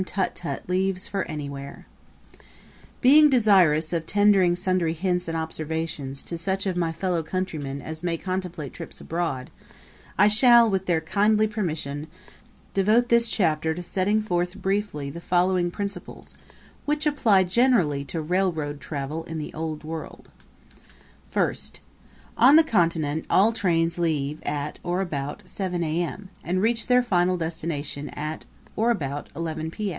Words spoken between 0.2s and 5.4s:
tut leaves for Anywhere Being desirous of tendering sundry hints and